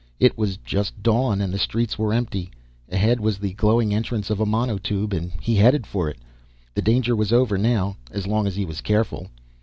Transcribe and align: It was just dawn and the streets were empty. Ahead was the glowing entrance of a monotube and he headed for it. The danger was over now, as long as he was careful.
It 0.19 0.35
was 0.35 0.57
just 0.57 1.03
dawn 1.03 1.41
and 1.41 1.53
the 1.53 1.59
streets 1.59 1.99
were 1.99 2.11
empty. 2.11 2.49
Ahead 2.89 3.19
was 3.19 3.37
the 3.37 3.53
glowing 3.53 3.93
entrance 3.93 4.31
of 4.31 4.39
a 4.39 4.47
monotube 4.47 5.13
and 5.13 5.31
he 5.39 5.57
headed 5.57 5.85
for 5.85 6.09
it. 6.09 6.17
The 6.73 6.81
danger 6.81 7.15
was 7.15 7.31
over 7.31 7.55
now, 7.55 7.97
as 8.09 8.25
long 8.25 8.47
as 8.47 8.55
he 8.55 8.65
was 8.65 8.81
careful. 8.81 9.27